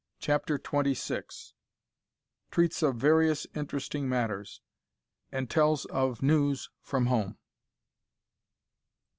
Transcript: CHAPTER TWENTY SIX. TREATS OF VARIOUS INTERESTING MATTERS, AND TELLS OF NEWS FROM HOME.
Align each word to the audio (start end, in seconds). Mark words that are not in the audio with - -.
CHAPTER 0.19 0.57
TWENTY 0.57 0.95
SIX. 0.95 1.53
TREATS 2.49 2.81
OF 2.81 2.95
VARIOUS 2.95 3.45
INTERESTING 3.53 4.09
MATTERS, 4.09 4.59
AND 5.31 5.47
TELLS 5.47 5.85
OF 5.85 6.23
NEWS 6.23 6.71
FROM 6.81 7.05
HOME. 7.05 7.37